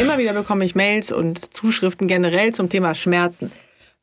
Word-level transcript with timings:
Immer 0.00 0.16
wieder 0.16 0.32
bekomme 0.32 0.64
ich 0.64 0.74
Mails 0.74 1.12
und 1.12 1.52
Zuschriften 1.52 2.08
generell 2.08 2.54
zum 2.54 2.70
Thema 2.70 2.94
Schmerzen, 2.94 3.52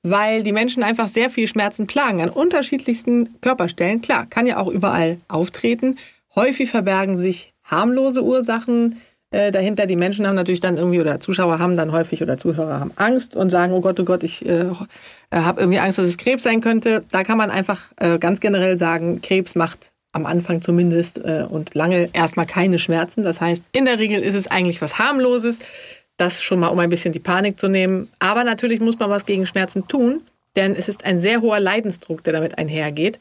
weil 0.04 0.44
die 0.44 0.52
Menschen 0.52 0.84
einfach 0.84 1.08
sehr 1.08 1.32
viel 1.32 1.48
Schmerzen 1.48 1.88
plagen 1.88 2.22
an 2.22 2.30
unterschiedlichsten 2.30 3.42
Körperstellen. 3.42 4.04
Klar, 4.04 4.28
kann 4.28 4.46
ja 4.46 4.58
auch 4.58 4.68
überall 4.68 5.18
auftreten. 5.28 5.98
Häufig 6.36 6.70
verbergen 6.70 7.18
sich 7.18 7.52
harmlose 7.64 8.23
Ursachen 8.23 9.02
äh, 9.32 9.52
dahinter. 9.52 9.88
Die 9.88 9.96
Menschen 9.96 10.28
haben 10.28 10.36
natürlich 10.36 10.62
dann 10.62 10.78
irgendwie 10.78 11.02
oder 11.02 11.20
Zuschauer 11.20 11.58
haben 11.58 11.76
dann 11.76 11.92
häufig 11.92 12.22
oder 12.22 12.38
Zuhörer 12.38 12.80
haben 12.80 12.92
Angst 12.95 13.36
und 13.36 13.50
sagen, 13.50 13.73
oh 13.73 13.82
Gott, 13.82 14.00
oh 14.00 14.06
Gott, 14.06 14.22
ich 14.22 14.45
äh, 14.45 14.66
habe 15.34 15.62
irgendwie 15.62 15.80
Angst, 15.80 15.98
dass 15.98 16.06
es 16.06 16.18
Krebs 16.18 16.44
sein 16.44 16.62
könnte. 16.62 17.06
Da 17.09 17.23
kann 17.23 17.40
man 17.40 17.50
einfach 17.50 17.86
äh, 17.95 18.20
ganz 18.20 18.40
generell 18.40 18.78
sagen, 18.78 19.20
Krebs 19.22 19.56
macht 19.56 19.90
am 20.17 20.26
Anfang 20.26 20.61
zumindest 20.61 21.19
äh, 21.19 21.45
und 21.50 21.73
lange 21.73 22.09
erstmal 22.11 22.45
keine 22.45 22.80
Schmerzen. 22.80 23.23
Das 23.23 23.39
heißt, 23.39 23.64
in 23.72 23.86
der 23.86 24.00
Regel 24.00 24.22
ist 24.22 24.36
es 24.36 24.47
eigentlich 24.47 24.81
was 24.81 25.00
harmloses. 25.00 25.59
Das 26.17 26.44
schon 26.44 26.59
mal, 26.59 26.69
um 26.69 26.80
ein 26.80 26.89
bisschen 26.89 27.14
die 27.14 27.19
Panik 27.19 27.59
zu 27.59 27.69
nehmen. 27.69 28.09
Aber 28.19 28.44
natürlich 28.44 28.81
muss 28.81 29.00
man 29.00 29.09
was 29.09 29.25
gegen 29.25 29.45
Schmerzen 29.45 29.88
tun, 29.88 30.22
denn 30.55 30.75
es 30.75 30.89
ist 30.89 31.05
ein 31.05 31.19
sehr 31.19 31.42
hoher 31.42 31.59
Leidensdruck, 31.59 32.23
der 32.23 32.33
damit 32.33 32.58
einhergeht. 32.58 33.19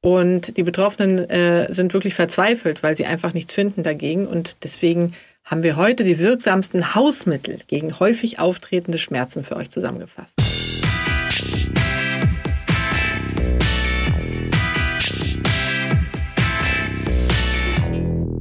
Und 0.00 0.56
die 0.56 0.62
Betroffenen 0.62 1.28
äh, 1.28 1.72
sind 1.72 1.92
wirklich 1.92 2.14
verzweifelt, 2.14 2.82
weil 2.82 2.96
sie 2.96 3.06
einfach 3.06 3.34
nichts 3.34 3.52
finden 3.52 3.82
dagegen. 3.82 4.26
Und 4.26 4.62
deswegen 4.62 5.14
haben 5.44 5.64
wir 5.64 5.76
heute 5.76 6.04
die 6.04 6.18
wirksamsten 6.18 6.94
Hausmittel 6.94 7.58
gegen 7.66 7.98
häufig 7.98 8.38
auftretende 8.38 8.98
Schmerzen 8.98 9.42
für 9.42 9.56
euch 9.56 9.70
zusammengefasst. 9.70 10.45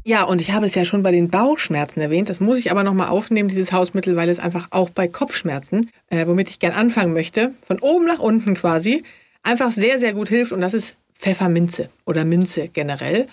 Ja, 0.07 0.23
und 0.23 0.39
ich 0.39 0.51
habe 0.51 0.67
es 0.67 0.75
ja 0.75 0.85
schon 0.85 1.01
bei 1.01 1.09
den 1.09 1.29
Bauchschmerzen 1.29 1.99
erwähnt. 1.99 2.29
Das 2.29 2.39
muss 2.39 2.59
ich 2.59 2.69
aber 2.69 2.83
nochmal 2.83 3.09
aufnehmen, 3.09 3.49
dieses 3.49 3.71
Hausmittel, 3.71 4.15
weil 4.15 4.29
es 4.29 4.37
einfach 4.37 4.67
auch 4.69 4.91
bei 4.91 5.07
Kopfschmerzen, 5.07 5.89
äh, 6.11 6.27
womit 6.27 6.47
ich 6.47 6.59
gern 6.59 6.73
anfangen 6.73 7.11
möchte, 7.11 7.55
von 7.65 7.79
oben 7.79 8.05
nach 8.05 8.19
unten 8.19 8.53
quasi, 8.53 9.03
einfach 9.41 9.71
sehr, 9.71 9.97
sehr 9.97 10.13
gut 10.13 10.29
hilft. 10.29 10.51
Und 10.51 10.61
das 10.61 10.75
ist 10.75 10.95
Pfefferminze 11.17 11.89
oder 12.05 12.23
Minze 12.23 12.67
generell. 12.67 13.25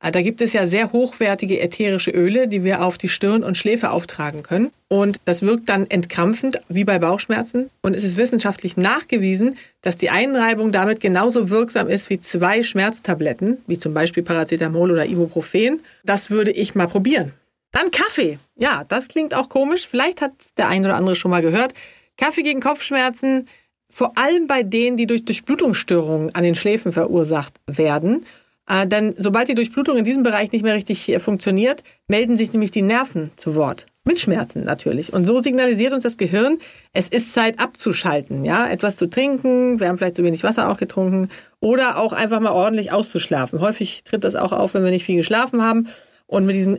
Äh, 0.00 0.12
da 0.12 0.22
gibt 0.22 0.40
es 0.40 0.52
ja 0.52 0.66
sehr 0.66 0.92
hochwertige 0.92 1.60
ätherische 1.60 2.10
Öle, 2.10 2.48
die 2.48 2.64
wir 2.64 2.82
auf 2.82 2.98
die 2.98 3.08
Stirn 3.08 3.42
und 3.42 3.56
Schläfe 3.56 3.90
auftragen 3.90 4.42
können. 4.42 4.70
Und 4.88 5.20
das 5.24 5.42
wirkt 5.42 5.68
dann 5.68 5.90
entkrampfend, 5.90 6.60
wie 6.68 6.84
bei 6.84 6.98
Bauchschmerzen. 6.98 7.70
Und 7.82 7.94
es 7.94 8.04
ist 8.04 8.16
wissenschaftlich 8.16 8.76
nachgewiesen, 8.76 9.58
dass 9.82 9.96
die 9.96 10.10
Einreibung 10.10 10.72
damit 10.72 11.00
genauso 11.00 11.50
wirksam 11.50 11.88
ist 11.88 12.10
wie 12.10 12.20
zwei 12.20 12.62
Schmerztabletten, 12.62 13.58
wie 13.66 13.78
zum 13.78 13.94
Beispiel 13.94 14.22
Paracetamol 14.22 14.90
oder 14.90 15.06
Ibuprofen. 15.06 15.82
Das 16.04 16.30
würde 16.30 16.52
ich 16.52 16.74
mal 16.74 16.88
probieren. 16.88 17.32
Dann 17.72 17.90
Kaffee. 17.90 18.38
Ja, 18.56 18.84
das 18.88 19.08
klingt 19.08 19.34
auch 19.34 19.48
komisch. 19.48 19.86
Vielleicht 19.88 20.22
hat 20.22 20.32
der 20.56 20.68
eine 20.68 20.86
oder 20.86 20.96
andere 20.96 21.16
schon 21.16 21.30
mal 21.30 21.42
gehört. 21.42 21.74
Kaffee 22.16 22.42
gegen 22.42 22.60
Kopfschmerzen, 22.60 23.46
vor 23.90 24.16
allem 24.16 24.46
bei 24.46 24.62
denen, 24.62 24.96
die 24.96 25.06
durch 25.06 25.24
Durchblutungsstörungen 25.24 26.34
an 26.34 26.44
den 26.44 26.54
Schläfen 26.54 26.92
verursacht 26.92 27.54
werden. 27.66 28.26
Äh, 28.68 28.86
denn 28.86 29.14
sobald 29.16 29.48
die 29.48 29.54
Durchblutung 29.54 29.96
in 29.96 30.04
diesem 30.04 30.22
Bereich 30.22 30.52
nicht 30.52 30.62
mehr 30.62 30.74
richtig 30.74 31.08
äh, 31.08 31.18
funktioniert, 31.18 31.82
melden 32.06 32.36
sich 32.36 32.52
nämlich 32.52 32.70
die 32.70 32.82
Nerven 32.82 33.30
zu 33.36 33.56
Wort. 33.56 33.86
Mit 34.04 34.20
Schmerzen 34.20 34.62
natürlich. 34.62 35.12
Und 35.12 35.24
so 35.24 35.40
signalisiert 35.40 35.92
uns 35.92 36.02
das 36.02 36.16
Gehirn, 36.16 36.58
es 36.92 37.08
ist 37.08 37.32
Zeit 37.34 37.60
abzuschalten, 37.60 38.44
ja, 38.44 38.68
etwas 38.68 38.96
zu 38.96 39.08
trinken, 39.08 39.80
wir 39.80 39.88
haben 39.88 39.98
vielleicht 39.98 40.16
zu 40.16 40.24
wenig 40.24 40.44
Wasser 40.44 40.70
auch 40.70 40.78
getrunken 40.78 41.28
oder 41.60 41.98
auch 41.98 42.12
einfach 42.12 42.40
mal 42.40 42.52
ordentlich 42.52 42.92
auszuschlafen. 42.92 43.60
Häufig 43.60 44.04
tritt 44.04 44.24
das 44.24 44.34
auch 44.34 44.52
auf, 44.52 44.74
wenn 44.74 44.84
wir 44.84 44.90
nicht 44.90 45.04
viel 45.04 45.16
geschlafen 45.16 45.62
haben. 45.62 45.88
Und 46.26 46.44
mit 46.44 46.56
diesen 46.56 46.78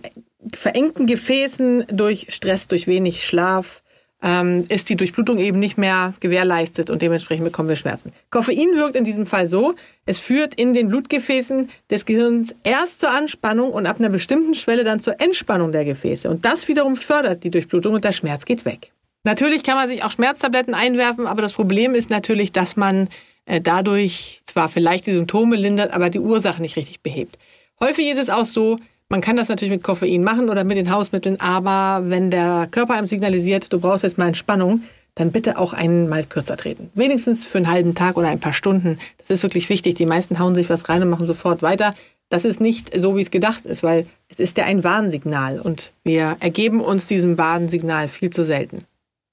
verengten 0.54 1.08
Gefäßen 1.08 1.86
durch 1.92 2.28
Stress, 2.30 2.68
durch 2.68 2.88
wenig 2.88 3.26
Schlaf, 3.26 3.82
ähm, 4.22 4.66
ist 4.69 4.90
die 4.90 4.96
Durchblutung 4.96 5.38
eben 5.38 5.59
nicht 5.59 5.78
mehr 5.78 6.13
gewährleistet 6.19 6.90
und 6.90 7.02
dementsprechend 7.02 7.46
bekommen 7.46 7.69
wir 7.69 7.75
Schmerzen. 7.75 8.12
Koffein 8.30 8.75
wirkt 8.75 8.96
in 8.96 9.03
diesem 9.03 9.25
Fall 9.25 9.47
so, 9.47 9.75
es 10.06 10.19
führt 10.19 10.56
in 10.56 10.74
den 10.74 10.90
Blutgefäßen 10.90 11.69
des 11.90 12.06
Gehirns 12.06 12.53
erst 12.63 13.00
zur 13.00 13.12
Anspannung 13.12 13.72
und 13.72 13.85
ab 13.85 14.00
einer 14.00 14.09
bestimmten 14.09 14.56
Schwelle 14.56 14.84
dann 14.84 15.00
zur 15.00 15.22
Entspannung 15.22 15.72
der 15.72 15.85
Gefäße. 15.85 16.29
Und 16.29 16.44
das 16.46 16.68
wiederum 16.68 16.96
fördert 16.96 17.44
die 17.44 17.52
Durchblutung 17.52 17.94
und 17.94 18.03
der 18.03 18.12
Schmerz 18.12 18.46
geht 18.46 18.66
weg. 18.66 18.91
Natürlich 19.24 19.63
kann 19.63 19.75
man 19.75 19.90
sich 19.90 20.03
auch 20.03 20.12
Schmerztabletten 20.12 20.74
einwerfen, 20.74 21.28
aber 21.28 21.41
das 21.41 21.53
Problem 21.53 21.94
ist 21.94 22.09
natürlich, 22.09 22.52
dass 22.52 22.75
man 22.75 23.09
äh, 23.46 23.62
dadurch 23.62 24.41
zwar 24.46 24.69
vielleicht 24.69 25.08
die 25.08 25.13
Symptome 25.13 25.56
lindert, 25.56 25.94
aber 25.94 26.09
die 26.09 26.19
Ursache 26.19 26.62
nicht 26.62 26.75
richtig 26.75 27.02
behebt. 27.02 27.38
Häufig 27.79 28.08
ist 28.08 28.18
es 28.18 28.29
auch 28.29 28.46
so, 28.46 28.78
man 29.09 29.22
kann 29.22 29.36
das 29.36 29.50
natürlich 29.50 29.74
mit 29.74 29.84
Koffein 29.84 30.24
machen 30.24 30.50
oder 30.50 30.64
mit 30.64 30.78
den 30.78 30.92
Hausmitteln, 30.92 31.40
aber 31.40 32.09
wenn 32.09 32.30
der 32.30 32.68
Körper 32.70 32.94
einem 32.94 33.08
signalisiert, 33.08 33.74
du 33.74 33.80
brauchst 33.80 34.03
jetzt 34.03 34.18
mal 34.18 34.28
Entspannung, 34.28 34.84
dann 35.16 35.31
bitte 35.31 35.58
auch 35.58 35.74
einmal 35.74 36.24
kürzer 36.24 36.56
treten. 36.56 36.92
Wenigstens 36.94 37.46
für 37.46 37.58
einen 37.58 37.70
halben 37.70 37.96
Tag 37.96 38.16
oder 38.16 38.30
ein 38.30 38.40
paar 38.40 38.53
Stunden. 38.53 39.00
Das 39.18 39.30
ist 39.30 39.44
wirklich 39.44 39.68
wichtig. 39.68 39.96
Die 39.96 40.06
meisten 40.06 40.40
hauen 40.40 40.56
sich 40.56 40.70
was 40.70 40.88
rein 40.88 41.02
und 41.02 41.09
machen 41.09 41.25
sofort 41.25 41.62
weiter. 41.62 41.96
Das 42.30 42.46
ist 42.46 42.62
nicht 42.62 42.97
so, 42.97 43.18
wie 43.18 43.22
es 43.22 43.31
gedacht 43.31 43.66
ist, 43.66 43.81
weil 43.81 44.06
es 44.30 44.40
ist 44.40 44.58
ja 44.58 44.66
ein 44.66 44.84
Warnsignal 44.84 45.59
und 45.59 45.91
wir 46.03 46.38
ergeben 46.40 46.80
uns 46.80 47.08
diesem 47.08 47.38
Warnsignal 47.40 48.08
viel 48.08 48.30
zu 48.30 48.46
selten. 48.46 48.86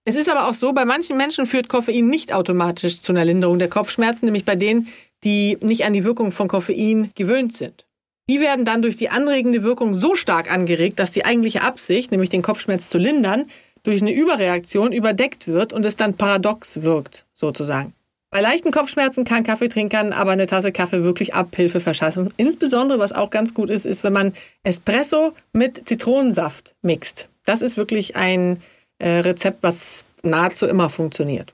Es 0.06 0.14
ist 0.14 0.31
aber 0.31 0.48
auch 0.48 0.54
so, 0.54 0.72
bei 0.72 0.87
manchen 0.87 1.16
Menschen 1.16 1.47
führt 1.47 1.69
Koffein 1.69 2.06
nicht 2.06 2.32
automatisch 2.32 3.00
zu 3.00 3.12
einer 3.12 3.25
Linderung 3.25 3.58
der 3.58 3.69
Kopfschmerzen, 3.69 4.25
nämlich 4.25 4.44
bei 4.47 4.56
denen, 4.56 4.88
die 5.25 5.58
nicht 5.60 5.84
an 5.84 5.93
die 5.93 6.04
Wirkung 6.04 6.32
von 6.32 6.48
Koffein 6.48 7.10
gewöhnt 7.14 7.53
sind. 7.53 7.85
Die 8.28 8.41
werden 8.41 8.64
dann 8.64 8.82
durch 8.82 8.97
die 8.97 9.09
anregende 9.09 9.62
Wirkung 9.62 9.94
so 9.94 10.16
stark 10.16 10.53
angeregt, 10.53 10.98
dass 10.98 11.12
die 11.12 11.25
eigentliche 11.25 11.62
Absicht, 11.62 12.10
nämlich 12.10 12.31
den 12.31 12.42
Kopfschmerz 12.42 12.88
zu 12.88 12.98
lindern, 12.98 13.44
durch 13.84 14.03
eine 14.03 14.12
Überreaktion 14.12 14.91
überdeckt 14.92 15.47
wird 15.47 15.72
und 15.72 15.87
es 15.87 15.94
dann 15.94 16.14
paradox 16.14 16.82
wirkt, 16.82 17.25
sozusagen. 17.32 17.92
Bei 18.31 18.41
leichten 18.41 18.72
Kopfschmerzen 18.72 19.25
kann 19.25 19.44
Kaffeetrinkern 19.44 20.12
aber 20.12 20.32
eine 20.32 20.47
Tasse 20.47 20.72
Kaffee 20.72 21.04
wirklich 21.04 21.34
Abhilfe 21.34 21.78
verschaffen. 21.78 22.34
Insbesondere, 22.37 22.98
was 22.98 23.12
auch 23.12 23.31
ganz 23.31 23.54
gut 23.54 23.70
ist, 23.70 23.87
ist, 23.87 24.03
wenn 24.03 24.12
man 24.12 24.34
Espresso 24.64 25.32
mit 25.53 25.88
Zitronensaft 25.88 26.75
mixt. 26.82 27.28
Das 27.44 27.62
ist 27.62 27.76
wirklich 27.76 28.16
ein 28.16 28.60
äh, 28.98 29.20
Rezept, 29.20 29.62
was 29.62 30.04
nahezu 30.25 30.66
immer 30.66 30.91
funktioniert. 30.91 31.53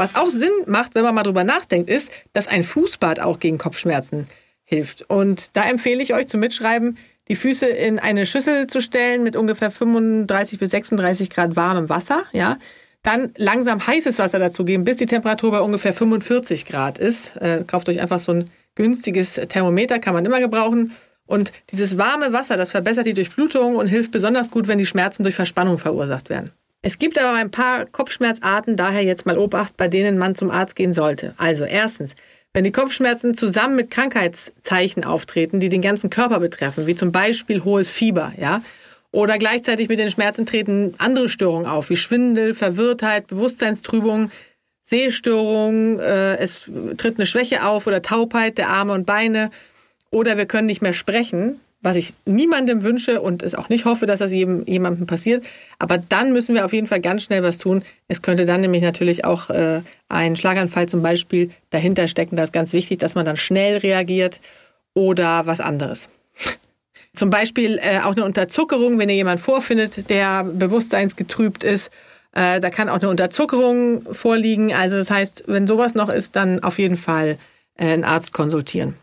Was 0.00 0.14
auch 0.14 0.30
Sinn 0.30 0.48
macht, 0.64 0.94
wenn 0.94 1.02
man 1.02 1.14
mal 1.14 1.24
drüber 1.24 1.44
nachdenkt, 1.44 1.90
ist, 1.90 2.10
dass 2.32 2.48
ein 2.48 2.64
Fußbad 2.64 3.20
auch 3.20 3.38
gegen 3.38 3.58
Kopfschmerzen 3.58 4.24
hilft. 4.64 5.02
Und 5.10 5.54
da 5.58 5.68
empfehle 5.68 6.02
ich 6.02 6.14
euch 6.14 6.26
zum 6.26 6.40
Mitschreiben, 6.40 6.96
die 7.28 7.36
Füße 7.36 7.66
in 7.66 7.98
eine 7.98 8.24
Schüssel 8.24 8.66
zu 8.66 8.80
stellen 8.80 9.22
mit 9.22 9.36
ungefähr 9.36 9.70
35 9.70 10.58
bis 10.58 10.70
36 10.70 11.28
Grad 11.28 11.54
warmem 11.54 11.90
Wasser, 11.90 12.24
ja. 12.32 12.56
Dann 13.02 13.34
langsam 13.36 13.86
heißes 13.86 14.18
Wasser 14.18 14.38
dazugeben, 14.38 14.84
bis 14.84 14.96
die 14.96 15.04
Temperatur 15.04 15.50
bei 15.50 15.60
ungefähr 15.60 15.92
45 15.92 16.64
Grad 16.64 16.98
ist. 16.98 17.36
Äh, 17.36 17.64
kauft 17.66 17.90
euch 17.90 18.00
einfach 18.00 18.20
so 18.20 18.32
ein 18.32 18.46
günstiges 18.76 19.34
Thermometer, 19.34 19.98
kann 19.98 20.14
man 20.14 20.24
immer 20.24 20.40
gebrauchen. 20.40 20.94
Und 21.26 21.52
dieses 21.72 21.98
warme 21.98 22.32
Wasser, 22.32 22.56
das 22.56 22.70
verbessert 22.70 23.04
die 23.04 23.12
Durchblutung 23.12 23.76
und 23.76 23.86
hilft 23.86 24.12
besonders 24.12 24.50
gut, 24.50 24.66
wenn 24.66 24.78
die 24.78 24.86
Schmerzen 24.86 25.24
durch 25.24 25.34
Verspannung 25.34 25.76
verursacht 25.76 26.30
werden. 26.30 26.52
Es 26.82 26.98
gibt 26.98 27.18
aber 27.18 27.36
ein 27.36 27.50
paar 27.50 27.84
Kopfschmerzarten, 27.84 28.76
daher 28.76 29.02
jetzt 29.02 29.26
mal 29.26 29.38
Obacht, 29.38 29.76
bei 29.76 29.88
denen 29.88 30.16
man 30.16 30.34
zum 30.34 30.50
Arzt 30.50 30.76
gehen 30.76 30.94
sollte. 30.94 31.34
Also 31.36 31.64
erstens, 31.64 32.14
wenn 32.54 32.64
die 32.64 32.72
Kopfschmerzen 32.72 33.34
zusammen 33.34 33.76
mit 33.76 33.90
Krankheitszeichen 33.90 35.04
auftreten, 35.04 35.60
die 35.60 35.68
den 35.68 35.82
ganzen 35.82 36.08
Körper 36.08 36.40
betreffen, 36.40 36.86
wie 36.86 36.94
zum 36.94 37.12
Beispiel 37.12 37.64
hohes 37.64 37.90
Fieber, 37.90 38.32
ja, 38.38 38.62
oder 39.12 39.38
gleichzeitig 39.38 39.88
mit 39.88 39.98
den 39.98 40.10
Schmerzen 40.10 40.46
treten 40.46 40.94
andere 40.98 41.28
Störungen 41.28 41.66
auf, 41.66 41.90
wie 41.90 41.96
Schwindel, 41.96 42.54
Verwirrtheit, 42.54 43.26
Bewusstseinstrübung, 43.26 44.30
Sehstörungen, 44.84 45.98
äh, 45.98 46.36
es 46.36 46.68
tritt 46.96 47.18
eine 47.18 47.26
Schwäche 47.26 47.64
auf 47.64 47.86
oder 47.86 48.02
Taubheit 48.02 48.56
der 48.56 48.68
Arme 48.68 48.92
und 48.92 49.06
Beine, 49.06 49.50
oder 50.10 50.36
wir 50.36 50.46
können 50.46 50.66
nicht 50.66 50.82
mehr 50.82 50.92
sprechen, 50.92 51.60
was 51.82 51.96
ich 51.96 52.12
niemandem 52.26 52.82
wünsche 52.82 53.20
und 53.22 53.42
es 53.42 53.54
auch 53.54 53.68
nicht 53.70 53.86
hoffe, 53.86 54.04
dass 54.06 54.18
das 54.18 54.32
jedem, 54.32 54.66
jemandem 54.66 55.06
passiert. 55.06 55.44
Aber 55.78 55.96
dann 55.96 56.32
müssen 56.32 56.54
wir 56.54 56.64
auf 56.64 56.72
jeden 56.72 56.86
Fall 56.86 57.00
ganz 57.00 57.22
schnell 57.22 57.42
was 57.42 57.58
tun. 57.58 57.82
Es 58.06 58.20
könnte 58.20 58.44
dann 58.44 58.60
nämlich 58.60 58.82
natürlich 58.82 59.24
auch 59.24 59.48
äh, 59.48 59.80
ein 60.08 60.36
Schlaganfall 60.36 60.88
zum 60.88 61.02
Beispiel 61.02 61.50
dahinter 61.70 62.06
stecken. 62.06 62.36
Da 62.36 62.42
ist 62.42 62.52
ganz 62.52 62.72
wichtig, 62.72 62.98
dass 62.98 63.14
man 63.14 63.24
dann 63.24 63.36
schnell 63.36 63.78
reagiert 63.78 64.40
oder 64.94 65.46
was 65.46 65.60
anderes. 65.60 66.08
Zum 67.12 67.28
Beispiel 67.28 67.80
äh, 67.82 67.98
auch 68.00 68.12
eine 68.12 68.24
Unterzuckerung, 68.24 68.98
wenn 68.98 69.08
ihr 69.08 69.16
jemanden 69.16 69.42
vorfindet, 69.42 70.08
der 70.10 70.44
bewusstseinsgetrübt 70.44 71.64
ist. 71.64 71.90
Äh, 72.32 72.60
da 72.60 72.70
kann 72.70 72.88
auch 72.88 73.00
eine 73.00 73.08
Unterzuckerung 73.08 74.14
vorliegen. 74.14 74.72
Also 74.72 74.96
das 74.96 75.10
heißt, 75.10 75.44
wenn 75.48 75.66
sowas 75.66 75.94
noch 75.94 76.08
ist, 76.08 76.36
dann 76.36 76.62
auf 76.62 76.78
jeden 76.78 76.96
Fall 76.96 77.36
äh, 77.76 77.92
einen 77.92 78.04
Arzt 78.04 78.32
konsultieren. 78.32 78.94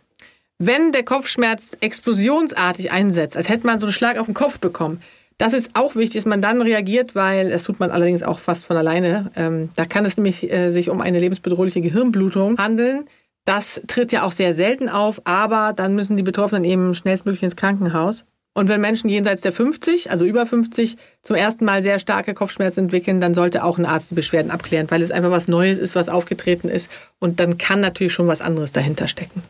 Wenn 0.59 0.91
der 0.91 1.03
Kopfschmerz 1.03 1.77
explosionsartig 1.81 2.91
einsetzt, 2.91 3.37
als 3.37 3.47
hätte 3.47 3.67
man 3.67 3.79
so 3.79 3.85
einen 3.85 3.93
Schlag 3.93 4.17
auf 4.17 4.25
den 4.25 4.33
Kopf 4.33 4.59
bekommen, 4.59 5.01
das 5.37 5.53
ist 5.53 5.69
auch 5.75 5.95
wichtig, 5.95 6.23
dass 6.23 6.25
man 6.25 6.41
dann 6.41 6.63
reagiert, 6.63 7.13
weil 7.13 7.51
das 7.51 7.63
tut 7.63 7.79
man 7.79 7.91
allerdings 7.91 8.23
auch 8.23 8.39
fast 8.39 8.65
von 8.65 8.75
alleine. 8.75 9.31
Ähm, 9.35 9.69
da 9.75 9.85
kann 9.85 10.05
es 10.05 10.17
nämlich 10.17 10.51
äh, 10.51 10.71
sich 10.71 10.89
um 10.89 10.99
eine 10.99 11.19
lebensbedrohliche 11.19 11.81
Gehirnblutung 11.81 12.57
handeln. 12.57 13.05
Das 13.45 13.81
tritt 13.85 14.11
ja 14.11 14.23
auch 14.23 14.31
sehr 14.31 14.55
selten 14.55 14.89
auf, 14.89 15.21
aber 15.25 15.73
dann 15.73 15.93
müssen 15.93 16.17
die 16.17 16.23
Betroffenen 16.23 16.63
eben 16.63 16.95
schnellstmöglich 16.95 17.43
ins 17.43 17.55
Krankenhaus. 17.55 18.25
Und 18.55 18.67
wenn 18.67 18.81
Menschen 18.81 19.07
jenseits 19.07 19.41
der 19.41 19.51
50, 19.51 20.09
also 20.09 20.25
über 20.25 20.47
50, 20.47 20.97
zum 21.21 21.35
ersten 21.35 21.63
Mal 21.63 21.83
sehr 21.83 21.99
starke 21.99 22.33
Kopfschmerzen 22.33 22.85
entwickeln, 22.85 23.21
dann 23.21 23.35
sollte 23.35 23.63
auch 23.63 23.77
ein 23.77 23.85
Arzt 23.85 24.09
die 24.09 24.15
Beschwerden 24.15 24.49
abklären, 24.49 24.89
weil 24.89 25.03
es 25.03 25.11
einfach 25.11 25.29
was 25.29 25.47
Neues 25.47 25.77
ist, 25.77 25.95
was 25.95 26.09
aufgetreten 26.09 26.67
ist. 26.67 26.89
Und 27.19 27.39
dann 27.39 27.59
kann 27.59 27.79
natürlich 27.79 28.13
schon 28.13 28.25
was 28.25 28.41
anderes 28.41 28.71
dahinter 28.71 29.07
stecken. 29.07 29.43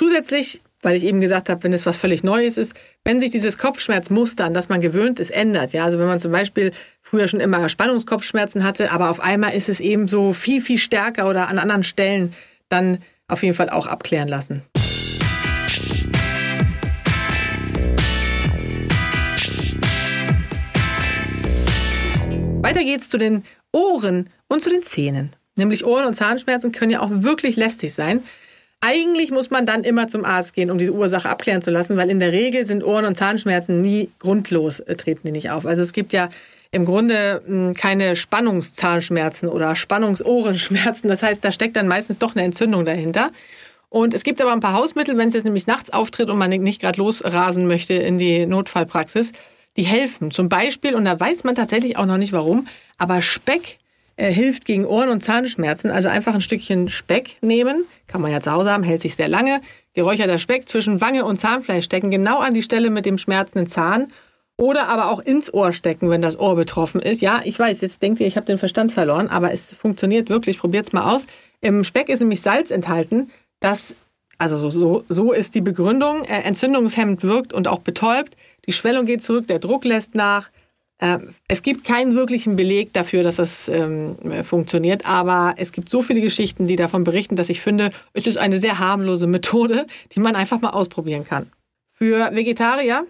Zusätzlich, 0.00 0.62
weil 0.80 0.96
ich 0.96 1.04
eben 1.04 1.20
gesagt 1.20 1.50
habe, 1.50 1.62
wenn 1.62 1.74
es 1.74 1.84
was 1.84 1.98
völlig 1.98 2.24
Neues 2.24 2.56
ist, 2.56 2.72
wenn 3.04 3.20
sich 3.20 3.30
dieses 3.30 3.58
Kopfschmerzmuster, 3.58 4.46
an 4.46 4.54
das 4.54 4.70
man 4.70 4.80
gewöhnt 4.80 5.20
ist, 5.20 5.28
ändert. 5.28 5.74
Ja, 5.74 5.84
also 5.84 5.98
wenn 5.98 6.06
man 6.06 6.18
zum 6.18 6.32
Beispiel 6.32 6.72
früher 7.02 7.28
schon 7.28 7.38
immer 7.38 7.68
Spannungskopfschmerzen 7.68 8.64
hatte, 8.64 8.92
aber 8.92 9.10
auf 9.10 9.20
einmal 9.20 9.52
ist 9.52 9.68
es 9.68 9.78
eben 9.78 10.08
so 10.08 10.32
viel, 10.32 10.62
viel 10.62 10.78
stärker 10.78 11.28
oder 11.28 11.48
an 11.48 11.58
anderen 11.58 11.84
Stellen, 11.84 12.32
dann 12.70 13.02
auf 13.28 13.42
jeden 13.42 13.54
Fall 13.54 13.68
auch 13.68 13.86
abklären 13.86 14.26
lassen. 14.26 14.62
Weiter 22.62 22.84
geht's 22.84 23.10
zu 23.10 23.18
den 23.18 23.44
Ohren 23.70 24.30
und 24.48 24.62
zu 24.62 24.70
den 24.70 24.82
Zähnen. 24.82 25.36
Nämlich 25.58 25.84
Ohren- 25.84 26.06
und 26.06 26.14
Zahnschmerzen 26.14 26.72
können 26.72 26.90
ja 26.90 27.00
auch 27.00 27.10
wirklich 27.10 27.56
lästig 27.56 27.92
sein. 27.92 28.22
Eigentlich 28.82 29.30
muss 29.30 29.50
man 29.50 29.66
dann 29.66 29.84
immer 29.84 30.08
zum 30.08 30.24
Arzt 30.24 30.54
gehen, 30.54 30.70
um 30.70 30.78
diese 30.78 30.92
Ursache 30.92 31.28
abklären 31.28 31.60
zu 31.60 31.70
lassen, 31.70 31.98
weil 31.98 32.08
in 32.08 32.18
der 32.18 32.32
Regel 32.32 32.64
sind 32.64 32.82
Ohren- 32.82 33.04
und 33.04 33.14
Zahnschmerzen 33.14 33.82
nie 33.82 34.10
grundlos, 34.18 34.80
äh, 34.80 34.96
treten 34.96 35.26
die 35.26 35.32
nicht 35.32 35.50
auf. 35.50 35.66
Also 35.66 35.82
es 35.82 35.92
gibt 35.92 36.14
ja 36.14 36.30
im 36.70 36.86
Grunde 36.86 37.42
hm, 37.44 37.74
keine 37.74 38.16
Spannungszahnschmerzen 38.16 39.50
oder 39.50 39.76
Spannungsohrenschmerzen. 39.76 41.10
Das 41.10 41.22
heißt, 41.22 41.44
da 41.44 41.52
steckt 41.52 41.76
dann 41.76 41.88
meistens 41.88 42.18
doch 42.18 42.34
eine 42.34 42.44
Entzündung 42.44 42.86
dahinter. 42.86 43.32
Und 43.90 44.14
es 44.14 44.22
gibt 44.22 44.40
aber 44.40 44.52
ein 44.52 44.60
paar 44.60 44.74
Hausmittel, 44.74 45.18
wenn 45.18 45.28
es 45.28 45.34
jetzt 45.34 45.44
nämlich 45.44 45.66
nachts 45.66 45.90
auftritt 45.90 46.30
und 46.30 46.38
man 46.38 46.48
nicht 46.48 46.80
gerade 46.80 46.98
losrasen 46.98 47.66
möchte 47.66 47.94
in 47.94 48.18
die 48.18 48.46
Notfallpraxis, 48.46 49.32
die 49.76 49.82
helfen. 49.82 50.30
Zum 50.30 50.48
Beispiel, 50.48 50.94
und 50.94 51.04
da 51.04 51.18
weiß 51.18 51.44
man 51.44 51.54
tatsächlich 51.54 51.98
auch 51.98 52.06
noch 52.06 52.16
nicht 52.16 52.32
warum, 52.32 52.68
aber 52.98 53.20
Speck 53.20 53.79
äh, 54.20 54.32
hilft 54.32 54.64
gegen 54.64 54.84
Ohren- 54.84 55.08
und 55.08 55.22
Zahnschmerzen. 55.22 55.90
Also 55.90 56.08
einfach 56.08 56.34
ein 56.34 56.40
Stückchen 56.40 56.88
Speck 56.88 57.36
nehmen, 57.40 57.84
kann 58.06 58.20
man 58.20 58.30
ja 58.30 58.40
zu 58.40 58.52
Hause 58.52 58.70
haben, 58.70 58.82
hält 58.82 59.00
sich 59.00 59.16
sehr 59.16 59.28
lange. 59.28 59.60
Geräucherter 59.94 60.38
Speck 60.38 60.68
zwischen 60.68 61.00
Wange 61.00 61.24
und 61.24 61.38
Zahnfleisch 61.38 61.84
stecken, 61.84 62.10
genau 62.10 62.38
an 62.38 62.54
die 62.54 62.62
Stelle 62.62 62.90
mit 62.90 63.06
dem 63.06 63.18
schmerzenden 63.18 63.66
Zahn. 63.66 64.12
Oder 64.56 64.88
aber 64.88 65.10
auch 65.10 65.20
ins 65.20 65.52
Ohr 65.54 65.72
stecken, 65.72 66.10
wenn 66.10 66.20
das 66.20 66.38
Ohr 66.38 66.54
betroffen 66.54 67.00
ist. 67.00 67.22
Ja, 67.22 67.40
ich 67.44 67.58
weiß, 67.58 67.80
jetzt 67.80 68.02
denkt 68.02 68.20
ihr, 68.20 68.26
ich 68.26 68.36
habe 68.36 68.44
den 68.44 68.58
Verstand 68.58 68.92
verloren, 68.92 69.28
aber 69.28 69.52
es 69.52 69.72
funktioniert 69.72 70.28
wirklich. 70.28 70.58
Probiert 70.58 70.86
es 70.86 70.92
mal 70.92 71.14
aus. 71.14 71.26
Im 71.62 71.82
Speck 71.82 72.10
ist 72.10 72.20
nämlich 72.20 72.42
Salz 72.42 72.70
enthalten 72.70 73.30
das, 73.60 73.94
also 74.38 74.56
so, 74.56 74.70
so, 74.70 75.04
so 75.08 75.32
ist 75.32 75.54
die 75.54 75.60
Begründung, 75.60 76.24
äh, 76.24 76.42
entzündungshemmend 76.42 77.22
wirkt 77.22 77.52
und 77.52 77.68
auch 77.68 77.80
betäubt. 77.80 78.36
Die 78.66 78.72
Schwellung 78.72 79.06
geht 79.06 79.22
zurück, 79.22 79.46
der 79.46 79.58
Druck 79.58 79.84
lässt 79.84 80.14
nach. 80.14 80.50
Äh, 81.00 81.18
es 81.48 81.62
gibt 81.62 81.84
keinen 81.84 82.14
wirklichen 82.14 82.56
Beleg 82.56 82.92
dafür, 82.92 83.22
dass 83.22 83.36
das 83.36 83.68
ähm, 83.68 84.16
funktioniert, 84.44 85.06
aber 85.06 85.54
es 85.56 85.72
gibt 85.72 85.88
so 85.88 86.02
viele 86.02 86.20
Geschichten, 86.20 86.66
die 86.66 86.76
davon 86.76 87.04
berichten, 87.04 87.36
dass 87.36 87.48
ich 87.48 87.60
finde, 87.60 87.90
es 88.12 88.26
ist 88.26 88.36
eine 88.36 88.58
sehr 88.58 88.78
harmlose 88.78 89.26
Methode, 89.26 89.86
die 90.12 90.20
man 90.20 90.36
einfach 90.36 90.60
mal 90.60 90.70
ausprobieren 90.70 91.24
kann. 91.24 91.50
Für 91.88 92.34
Vegetarier 92.34 93.06